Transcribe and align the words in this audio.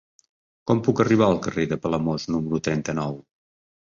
Com 0.69 0.79
puc 0.87 1.01
arribar 1.03 1.27
al 1.33 1.37
carrer 1.43 1.65
de 1.73 1.77
Palamós 1.83 2.27
número 2.37 2.61
trenta-nou? 2.69 3.17